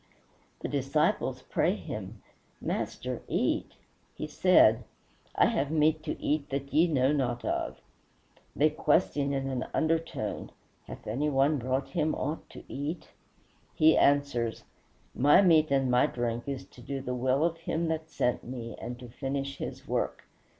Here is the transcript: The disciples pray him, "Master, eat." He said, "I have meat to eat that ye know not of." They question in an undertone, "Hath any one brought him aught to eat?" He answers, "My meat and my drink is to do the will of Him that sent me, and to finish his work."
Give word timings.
The 0.61 0.67
disciples 0.67 1.43
pray 1.43 1.75
him, 1.75 2.23
"Master, 2.59 3.21
eat." 3.27 3.73
He 4.15 4.25
said, 4.25 4.83
"I 5.35 5.45
have 5.45 5.69
meat 5.69 6.01
to 6.05 6.19
eat 6.19 6.49
that 6.49 6.73
ye 6.73 6.87
know 6.87 7.11
not 7.11 7.45
of." 7.45 7.77
They 8.55 8.71
question 8.71 9.31
in 9.31 9.47
an 9.47 9.67
undertone, 9.75 10.49
"Hath 10.87 11.05
any 11.05 11.29
one 11.29 11.59
brought 11.59 11.89
him 11.89 12.15
aught 12.15 12.49
to 12.49 12.63
eat?" 12.67 13.09
He 13.75 13.95
answers, 13.95 14.63
"My 15.13 15.39
meat 15.43 15.69
and 15.69 15.91
my 15.91 16.07
drink 16.07 16.47
is 16.47 16.65
to 16.69 16.81
do 16.81 16.99
the 16.99 17.13
will 17.13 17.45
of 17.45 17.57
Him 17.57 17.87
that 17.89 18.09
sent 18.09 18.43
me, 18.43 18.75
and 18.81 18.97
to 18.97 19.07
finish 19.07 19.57
his 19.57 19.87
work." 19.87 20.23